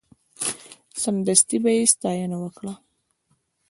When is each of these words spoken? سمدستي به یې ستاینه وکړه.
سمدستي 1.01 1.57
به 1.63 1.71
یې 1.77 1.83
ستاینه 1.93 2.37
وکړه. 2.43 2.73